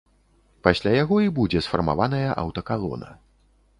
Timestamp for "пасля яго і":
0.67-1.29